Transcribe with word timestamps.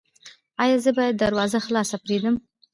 ایا 0.63 0.77
زه 0.83 0.91
باید 0.97 1.19
دروازه 1.23 1.57
خلاصه 1.65 1.95
پریږدم؟ 2.03 2.35